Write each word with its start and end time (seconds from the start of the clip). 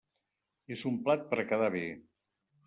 És 0.75 0.85
un 0.91 0.97
plat 1.09 1.27
per 1.35 1.39
a 1.45 1.47
quedar 1.53 1.69
bé. 1.77 1.85